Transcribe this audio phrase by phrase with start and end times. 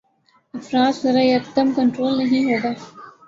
[0.53, 2.71] افراط زر ایکدم کنٹرول نہیں ہوگا۔